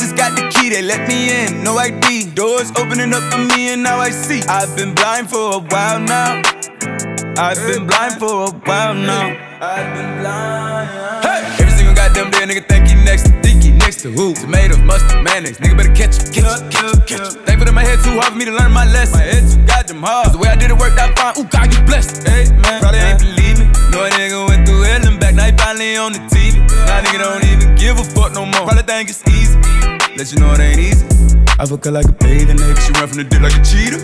[0.00, 2.30] just got the key, they let me in, no ID.
[2.34, 4.42] Doors opening up for me, and now I see.
[4.48, 6.42] I've been blind for a while now.
[7.36, 9.34] I've been blind for a while now.
[9.60, 11.24] I've been blind.
[11.24, 11.62] Hey!
[11.62, 13.26] Every single goddamn day, nigga think he next.
[13.42, 14.34] Think he next to who?
[14.34, 15.58] Tomatoes, mustard, mayonnaise.
[15.58, 17.44] Nigga better catch him, catch him, catch him, catch him.
[17.44, 19.18] Thankful that my head too hard for me to learn my lesson.
[19.18, 20.26] My head too goddamn hard.
[20.26, 21.34] Cause the way I did it worked out fine.
[21.38, 22.26] Ooh, God, you blessed.
[22.26, 22.80] Hey, man.
[22.80, 23.66] Probably ain't believe me.
[23.90, 25.34] No nigga went through hell and back.
[25.34, 26.62] Now he finally on the TV.
[26.86, 28.66] Now nigga don't even give a fuck no more.
[28.66, 29.58] Probably think it's easy.
[30.16, 31.06] Let you know it ain't easy.
[31.58, 32.78] I fuck her like a bathing ape.
[32.78, 33.98] She run from the dick like a cheetah.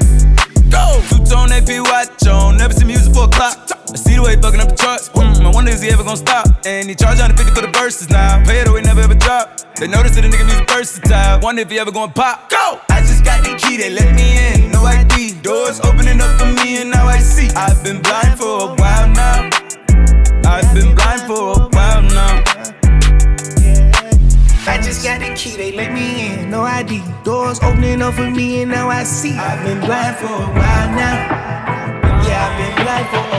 [0.67, 0.99] Go!
[1.07, 2.59] Two tone AP watch on.
[2.59, 3.55] Never see music for a clock.
[3.71, 5.09] I see the way he fucking up the charts.
[5.11, 6.51] Mm, I wonder is he ever gonna stop?
[6.67, 8.43] And he charge 150 for the verses now.
[8.43, 9.55] Pay it away, never ever drop.
[9.79, 11.39] They notice that the nigga music versatile.
[11.41, 12.51] Wonder if he ever gonna pop.
[12.51, 12.83] Go!
[12.91, 14.73] I just got the key, they let me in.
[14.73, 15.39] No ID.
[15.47, 17.55] Doors opening up for me, and now I see.
[17.55, 19.47] I've been blind for a while now.
[20.43, 22.50] I've been blind for a while now.
[24.71, 27.03] I just got the key, they let me in, no ID.
[27.25, 29.33] Doors opening up for me, and now I see.
[29.33, 31.17] I've been blind for a while now.
[32.25, 33.30] Yeah, I've been blind for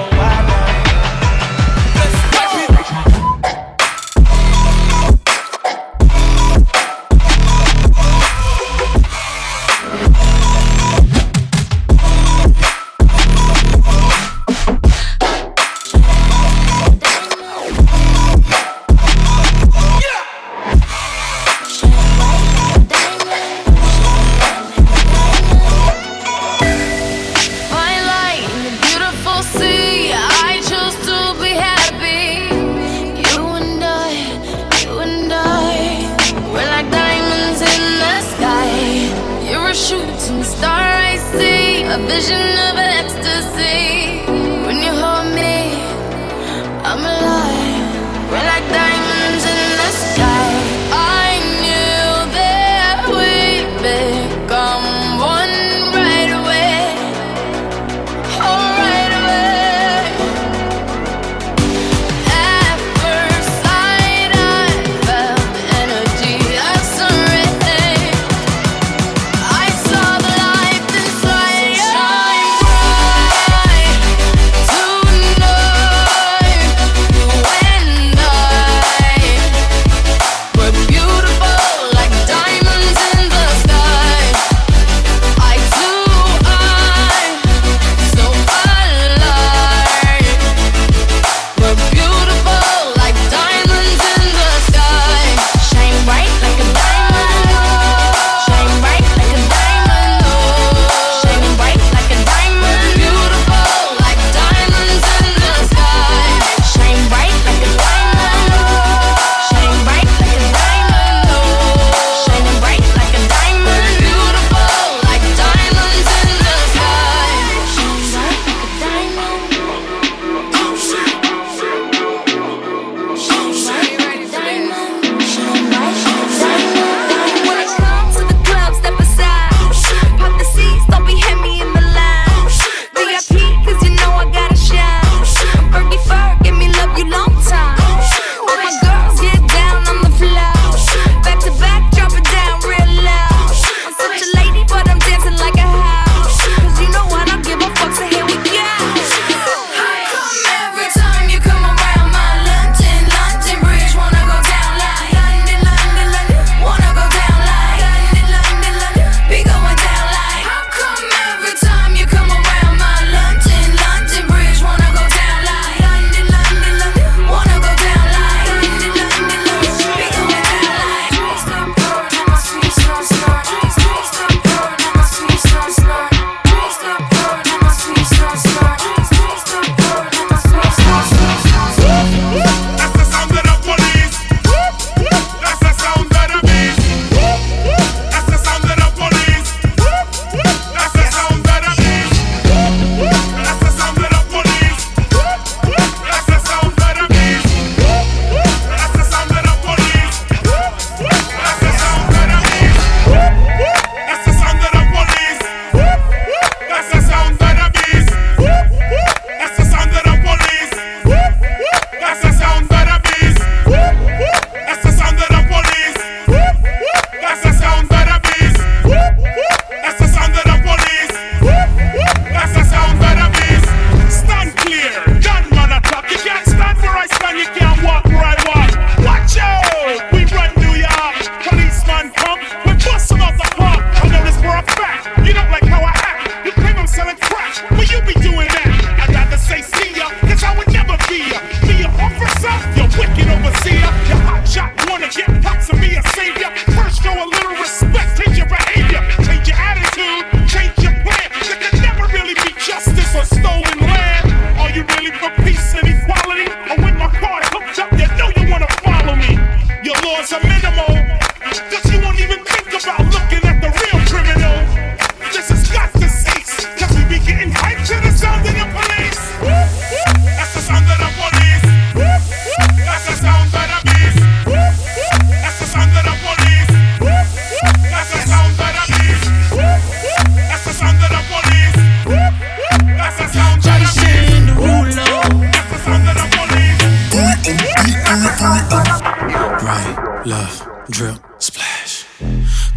[290.25, 292.05] Love, drip, splash.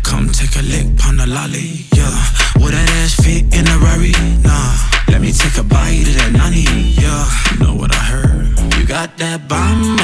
[0.02, 2.08] Come take a lick, on the lolly, yeah.
[2.56, 4.12] Would that ass fit in a Rari?
[4.40, 4.72] Nah.
[5.08, 6.64] Let me take a bite of that nani,
[6.96, 7.28] yeah.
[7.52, 8.74] You know what I heard?
[8.78, 9.96] You got that bomb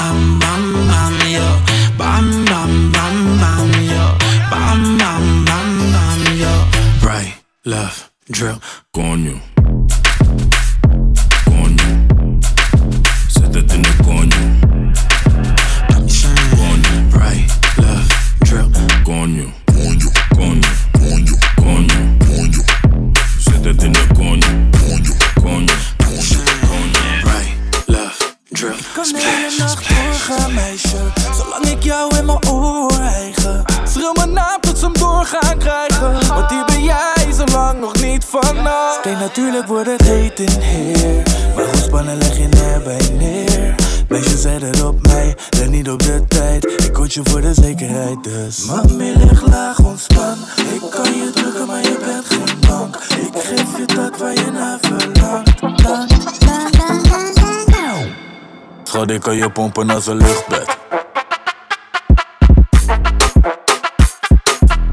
[59.00, 60.76] Zal ik kan je pompen als een luchtbed.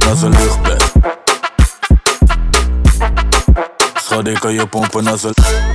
[0.09, 0.92] Als een luchtbed.
[3.95, 5.66] Schat, ik kan je pompen als een luchtbed.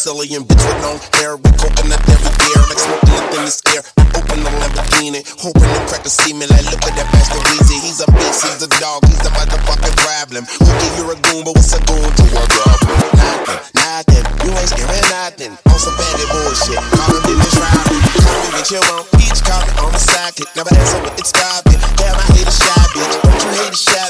[0.00, 1.36] Sicilian bitch with long hair.
[1.36, 3.84] We coconut every year, like smoking the thinnest air.
[4.00, 6.48] I open the Lamborghini, hoping the crack a see me.
[6.48, 7.84] Like, look at that bastard Weezy.
[7.84, 10.48] He's a bitch, he's a dog, he's the motherfucking problem.
[10.56, 12.96] Okay, you're a goon, but what's a goon to a goblin?
[13.12, 14.24] Nothing, nothing.
[14.40, 15.52] You ain't scaring nothing.
[15.68, 16.80] On some baggy bullshit.
[16.96, 17.84] Call him in the trial.
[18.24, 20.48] Call me with You want peach, call me on the sidekick.
[20.56, 21.76] Never answer with it's private.
[22.00, 23.14] Damn, I hate a shy bitch.
[23.20, 24.09] Don't you hate a shy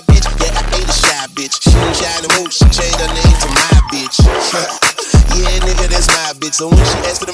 [6.60, 7.29] So when she asked for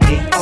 [0.00, 0.37] melody.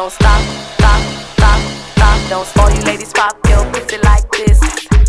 [0.00, 0.40] Don't stop,
[0.78, 1.02] stop,
[1.36, 1.60] stop,
[1.92, 2.30] stop.
[2.30, 4.58] Don't all you ladies pop your pussy like this.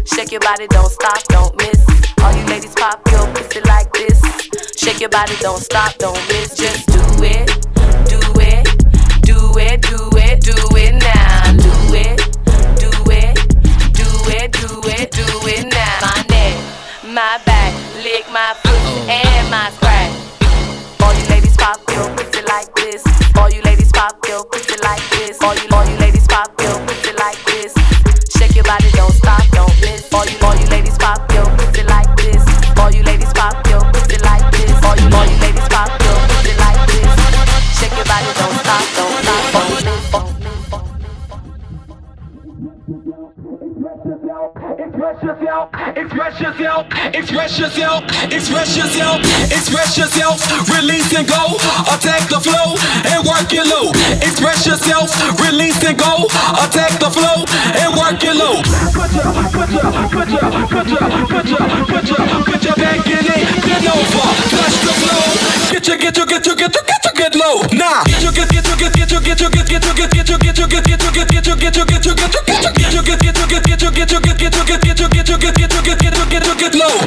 [0.04, 1.80] Shake your body, don't stop, don't miss.
[2.22, 4.20] All you ladies pop your pussy like this.
[4.76, 6.58] Shake your body, don't stop, don't miss.
[6.58, 7.48] Just do it,
[8.12, 8.68] do it,
[9.24, 11.56] do it, do it, do it now.
[11.66, 12.18] Do it,
[12.84, 13.36] do it,
[13.96, 16.00] do it, do it, do it now.
[16.04, 16.54] My neck,
[17.08, 17.72] my back,
[18.04, 20.12] lick my foot and my scratch.
[21.00, 23.04] All you ladies pop your pussy like this.
[23.38, 25.42] All you ladies pop your pussy like this.
[25.42, 27.74] All you, all you ladies pop your pussy like this.
[28.38, 30.14] Shake your body, don't stop, don't miss.
[30.14, 30.41] All you,
[45.02, 46.86] Express yourself, express yourself,
[47.18, 49.18] express yourself, express yourself,
[49.50, 50.38] express yourself,
[50.70, 51.58] release and go,
[51.90, 52.78] attack the flow
[53.10, 53.90] and work it low.
[54.22, 55.10] Express yourself,
[55.42, 56.30] release and go,
[56.62, 57.50] attack the flow
[57.82, 58.62] and work it low.
[58.94, 63.02] Put your, put your, put your, put your, put your, put your, put your back
[63.10, 65.26] in it, bend over, touch the flow.
[65.74, 67.66] Get your, get your, get your, get your, get your, get low.
[67.74, 70.30] Nah, get your, get, get your, get, get your, get your, get, get your, get,
[70.30, 72.06] your, get your, get, your, get, get your, get your, get your, get your, get
[72.06, 72.51] your, get your, get your,
[73.04, 75.56] get, get your, get, get your, get your, get, get your, get, get get get,
[75.56, 76.98] get your, get, get your, get your, get low.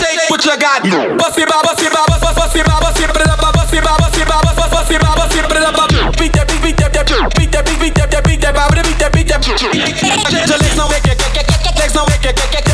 [0.00, 0.82] Say what you got.
[0.82, 4.12] Bust it, bust it, bust it, bust it, bust it, bust it, bust it, bust
[4.12, 7.34] it, bust it, bust it, bust it, bust it, beat that, beat that, beat that,
[7.36, 9.42] beat that, beat that, beat that, beat that, beat that, beat that.
[10.60, 11.06] Legs no it,
[11.78, 12.71] legs no make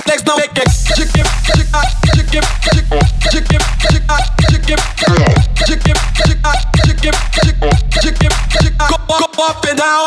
[0.06, 1.66] Next no make it chicken chicken
[2.14, 3.23] chicken chicken
[9.54, 10.03] up and down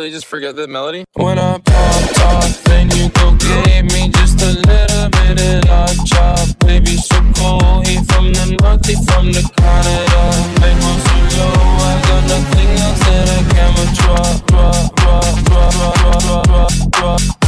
[0.00, 1.04] really just forget the melody?
[1.12, 6.06] When I popped off, then you go gave me just a little bit of love
[6.06, 6.48] chop.
[6.60, 10.22] Baby, so cold, he from the north, he from the Canada.
[10.64, 14.24] I go so low, I got nothing else that I can withdraw.
[14.48, 17.39] Draw, draw, draw, draw, draw, draw, draw, draw.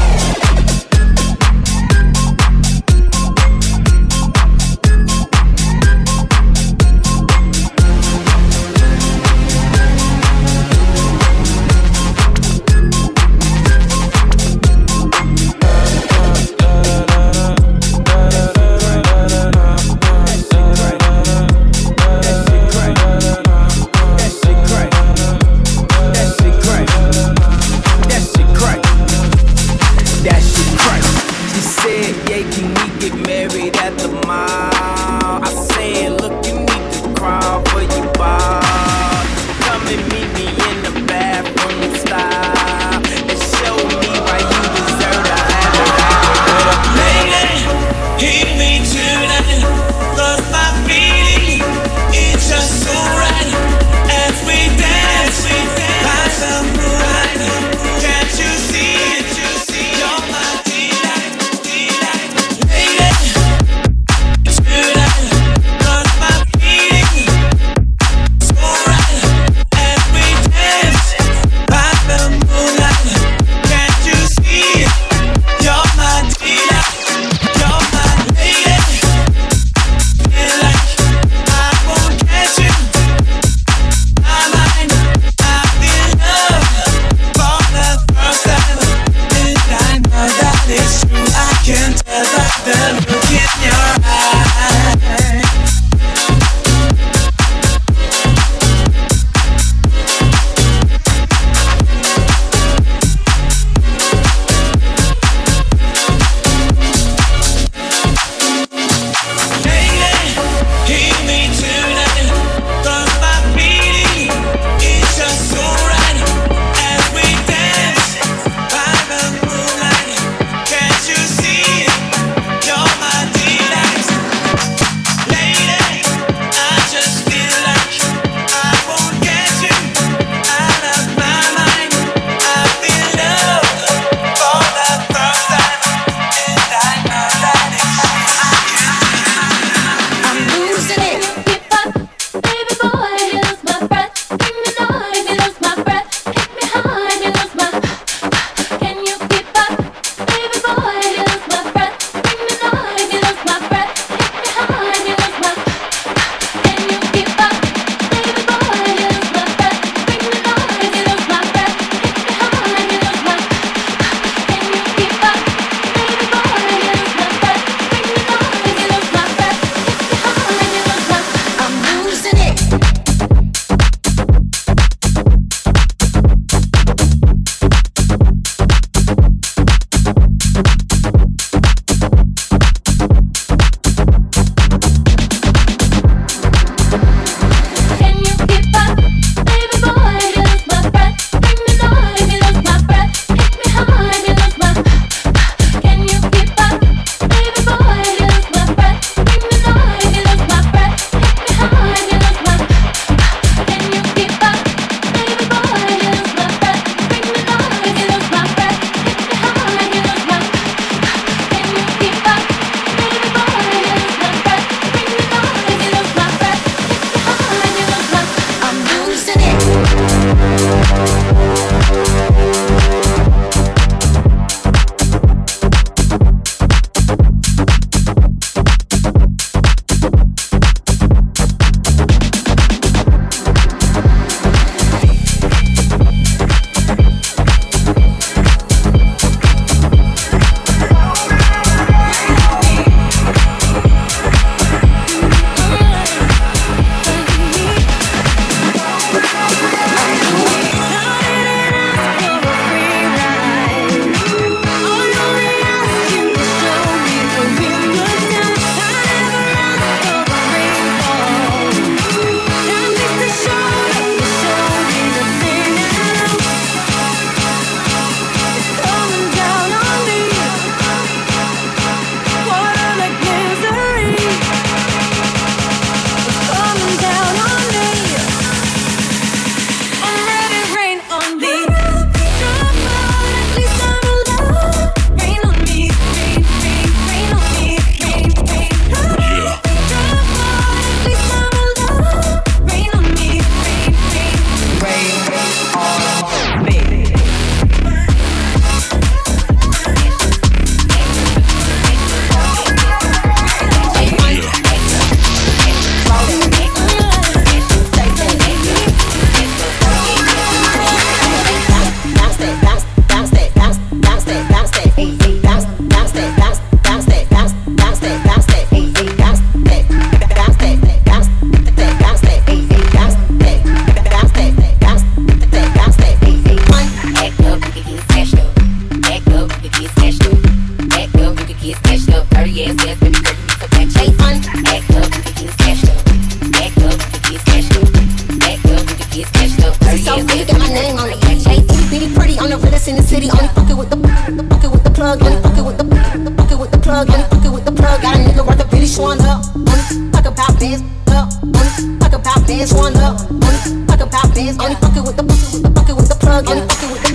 [342.92, 345.84] in the city, only fuckin' with the fuckin' with the plug, only fuckin' with the
[345.84, 348.02] fuckin' with the plug, only fuckin' with the plug.
[348.02, 352.12] Got a nigga worth a penny showing up, only fuck about bands up, only fuck
[352.12, 356.16] about bands showing up, only fuck about bands, only fuckin' with the fuckin' with the
[356.20, 357.08] plug, only fuckin' with the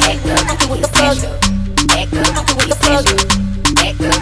[0.50, 1.18] fuckin' with the plug,
[2.38, 3.06] Fuckin' with the plug.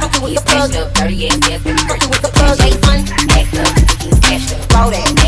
[0.03, 2.99] Fuckin' with the plug, dirty ass, fucking with the plug, ain't fun.
[4.75, 5.24] Roll that.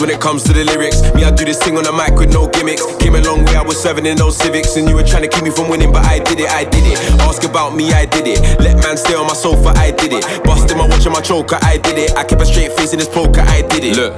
[0.00, 1.02] When it comes to the lyrics.
[1.14, 2.82] Me, I do this thing on the mic with no gimmicks.
[2.96, 4.76] Came a long way, I was serving in those civics.
[4.76, 6.84] And you were trying to keep me from winning, but I did it, I did
[6.86, 6.98] it.
[7.20, 8.40] Ask about me, I did it.
[8.60, 10.24] Let man stay on my sofa, I did it.
[10.44, 12.16] Busting my watch and my choker, I did it.
[12.16, 13.96] I kept a straight face in this poker, I did it.
[13.96, 14.16] Look.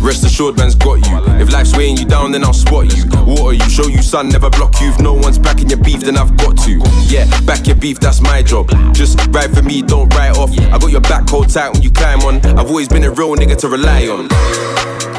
[0.00, 1.16] Rest assured, man's got you.
[1.40, 3.04] If life's weighing you down, then I'll spot you.
[3.24, 4.88] Water you, show you sun, never block you.
[4.90, 6.82] If no one's backing your beef, then I've got to.
[7.08, 8.68] Yeah, back your beef, that's my job.
[8.92, 10.50] Just ride for me, don't write off.
[10.58, 12.44] I got your back hold tight when you climb on.
[12.58, 15.13] I've always been a real nigga to rely on.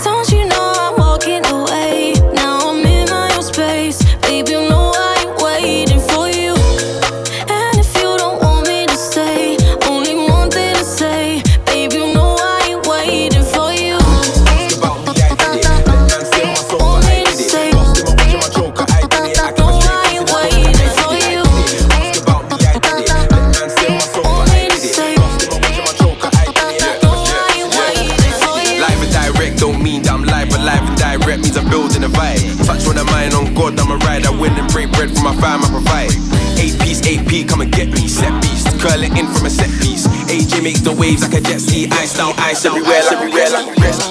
[35.57, 36.11] Bread for my fam, I provide.
[36.59, 38.07] Eight piece, AP, come and get me.
[38.07, 40.07] Set beast, curl it in from a set piece.
[40.27, 41.87] AJ makes the waves like a jet ski.
[41.91, 44.01] Ice down, ice everywhere, like everywhere, like rest.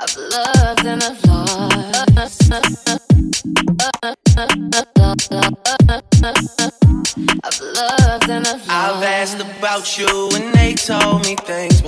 [0.00, 2.52] I've loved and I've lost.
[7.44, 8.70] I've loved and I've lost.
[8.70, 11.82] I've asked about you and they told me things,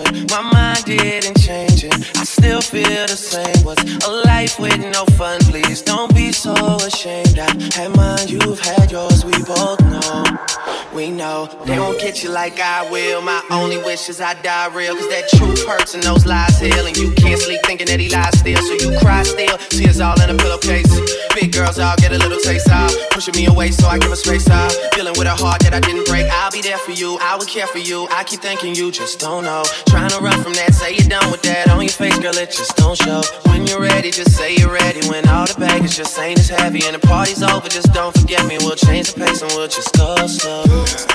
[11.20, 13.20] know they won't get you like I will.
[13.20, 16.87] My only wish is I die real, cause that truth hurts and those lies heal.
[16.87, 19.59] And you can't sleep thinking that he lies still, so you cry still.
[19.68, 20.88] Tears all in a pillowcase.
[21.37, 24.16] Big girls all get a little taste out, pushing me away so I give a
[24.16, 24.72] space out.
[24.96, 26.26] Dealing with a heart that I didn't break.
[26.33, 28.09] I'll be there for you, I will care for you.
[28.11, 29.62] I keep thinking you just don't know.
[29.92, 31.68] Trying to run from that, say you're done with that.
[31.68, 33.20] On your face, girl, it just don't show.
[33.44, 35.06] When you're ready, just say you're ready.
[35.06, 38.46] When all the baggage just ain't as heavy and the party's over, just don't forget
[38.46, 38.56] me.
[38.59, 41.09] We'll change the pace and we'll just go slow.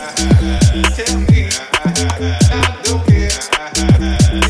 [4.36, 4.45] No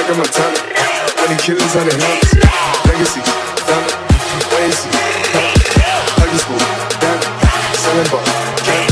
[0.00, 0.62] like I'm a tonic.
[1.18, 2.00] When killers had the.
[2.88, 3.20] Legacy,
[3.68, 3.96] diamond,
[4.56, 4.88] lazy,
[6.16, 6.58] hug school,
[7.00, 8.88] diamond, selling can't.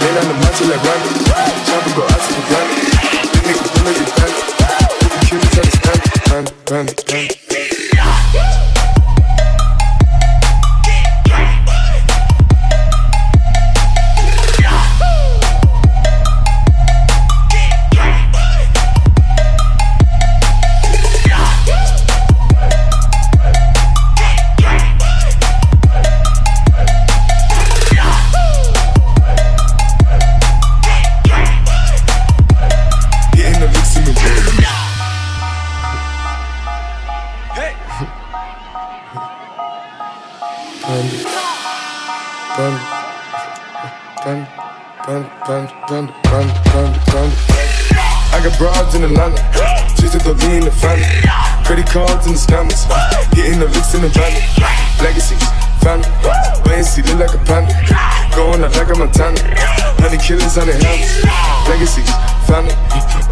[0.00, 1.19] Been on the matcha like.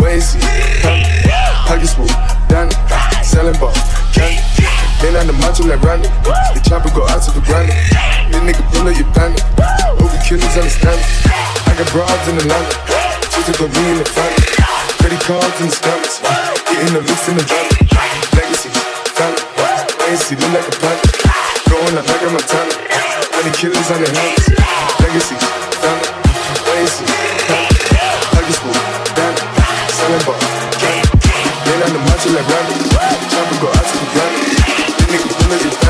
[0.09, 0.41] Macy,
[1.69, 2.09] pockets full,
[2.49, 2.73] done,
[3.21, 3.77] selling ball,
[4.17, 4.33] done.
[5.05, 6.09] Then on the macho like Ronnie,
[6.57, 7.77] the chopper go out to the granny.
[8.33, 9.45] This nigga pull up your bandit,
[10.01, 10.97] over killers on the stand.
[11.69, 12.73] I got broads in the land,
[13.21, 14.33] just to the be in the front.
[14.97, 17.69] Credit cards in the stamps, getting the mix in the drum.
[18.33, 18.73] Legacy,
[19.13, 19.45] family,
[20.09, 21.05] ANC look like a planet.
[21.69, 22.75] Going like up like a Montana,
[23.37, 24.57] many killers on their hands.
[25.05, 25.48] Legacy.
[30.09, 30.41] running back.
[31.65, 32.77] Then I'm the match like Randy.
[33.29, 34.41] Tropical, I to the Randy.
[34.97, 35.88] Then they can pull it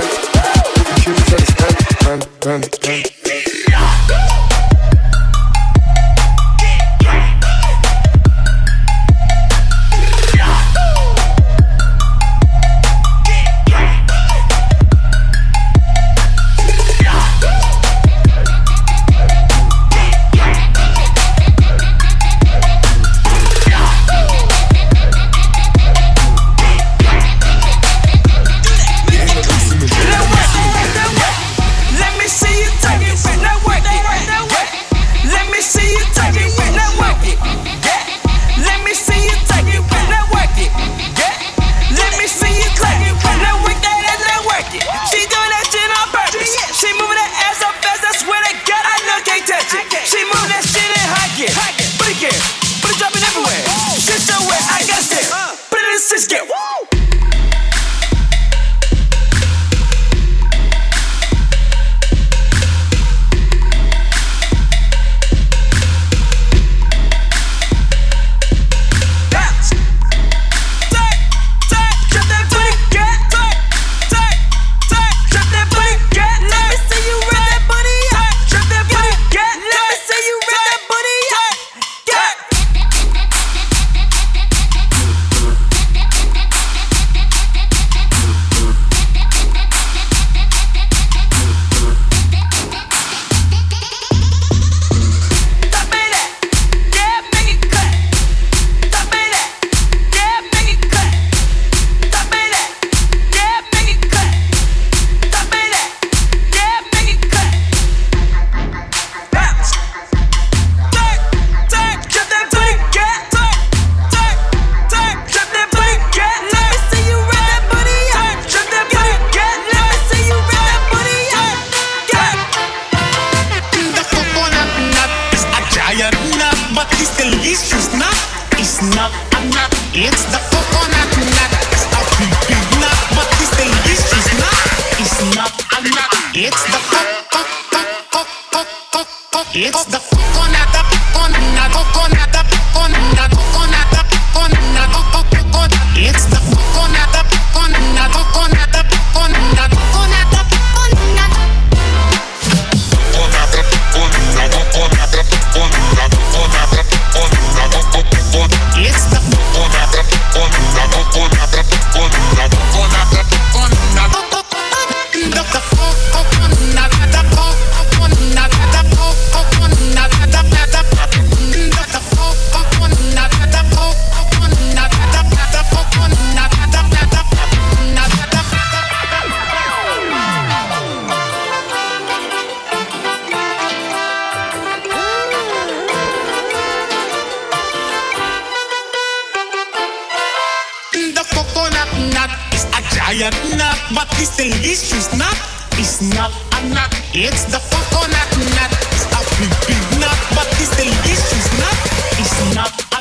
[193.94, 195.36] but this thing is she's not.
[195.80, 196.92] It's not a knock.
[197.14, 198.28] It's the fuck on that
[198.58, 201.76] not Stop me, big knock, but this thing is she's not.
[202.18, 202.98] It's not a.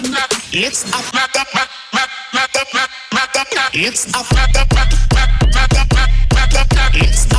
[0.53, 3.71] It's a knock, knock, knock, knock, knock, knock, knock.
[3.73, 6.91] It's a knock, knock, knock, knock, knock, knock, knock.
[6.95, 7.36] It's a